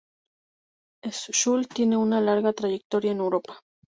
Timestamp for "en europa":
3.11-3.61